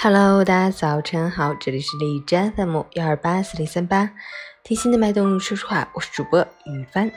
[0.00, 4.12] Hello，大家早晨好，这里是荔枝 FM 幺二八四零三八，
[4.62, 7.10] 贴心的脉动说说话，我是主播雨帆。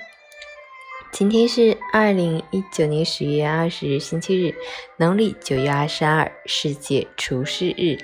[1.12, 4.55] 今天是二零一九年十月二十日，星期日，
[4.98, 8.04] 农历九月二十二，世界除夕日，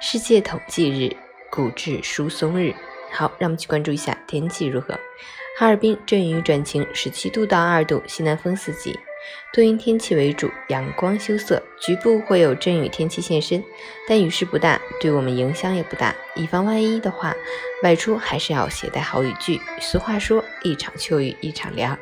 [0.00, 1.14] 世界统计日，
[1.50, 2.74] 骨质疏松日。
[3.12, 4.98] 好，让我们去关注一下天气如何。
[5.58, 8.98] 哈尔滨阵雨转晴，十七度到二度，西南风四级。
[9.52, 13.62] 多云天气为主，阳光羞涩，局部会有阵雨天气现身，
[14.08, 16.14] 但雨势不大，对我们影响也不大。
[16.34, 17.34] 以防万一的话，
[17.82, 19.60] 外出还是要携带好雨具。
[19.80, 21.96] 俗话说，一场秋雨一场凉。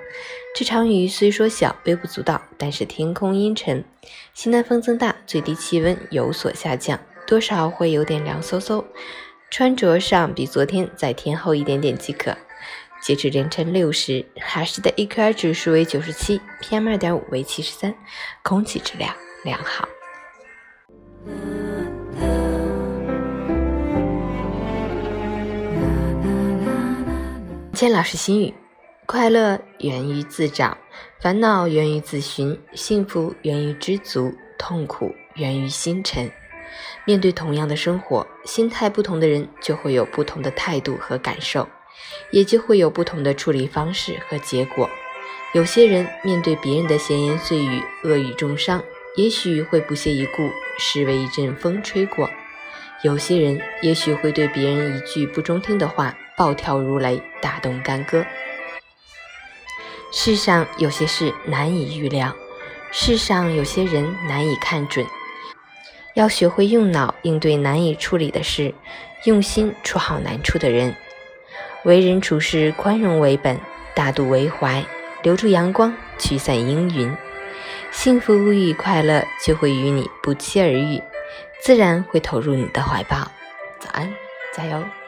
[0.55, 3.85] 这场雨虽说小，微不足道，但是天空阴沉，
[4.33, 8.85] 西南风增大，最低气温有所下降，多少会有点凉飕飕。
[9.51, 12.35] 穿着上比昨天再添厚一点点即可。
[13.03, 17.93] 截至凌晨六时，哈市的 AQI 指数为九十七，PM 二点五为七十三，
[18.45, 19.89] 空气质量良好。
[27.75, 28.55] 千老师心语：
[29.05, 30.79] 快乐源于自找，
[31.19, 36.31] 烦恼源于自寻，幸福源于知足，痛苦源于心沉。
[37.05, 41.69] 面对同样的生活，心态不同的人就会有不同的态度和感受。
[42.31, 44.89] 也就会有不同的处理方式和结果。
[45.55, 48.83] 有些人面对别人的闲言碎语、恶语重伤，
[49.17, 52.27] 也许会不屑一顾，视为一阵风吹过；
[53.03, 58.25] 有些人也许会对别人一句不中听的话暴跳如雷，大动干戈。
[60.11, 62.35] 世上有些事难以预料，
[62.91, 65.07] 世上有些人难以看准，
[66.15, 68.75] 要学会用脑应对难以处理的事，
[69.25, 70.95] 用心处好难处的人。
[71.85, 73.59] 为人处事，宽容为本，
[73.95, 74.85] 大度为怀，
[75.23, 77.13] 留住阳光，驱散阴云，
[77.91, 81.03] 幸福与快乐就会与你不期而遇，
[81.61, 83.19] 自然会投入你的怀抱。
[83.81, 84.09] 早安，
[84.55, 85.02] 加油！